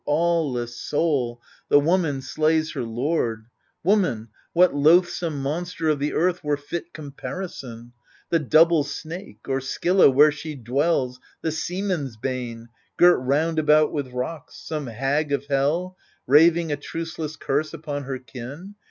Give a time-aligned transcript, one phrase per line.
[0.07, 1.45] aweless soul I
[1.75, 3.45] the woman slays her lord—
[3.83, 4.29] Woman?
[4.51, 7.93] what loathsome monster of the eaKh Were fit comparison?
[8.31, 12.67] The double snake— Or Scylla, where she dwells, the seaman's bane,
[12.97, 14.55] Girt round about with rocks?
[14.57, 15.95] some hag of hell,
[16.25, 18.73] Raving a truceless curse upon her kin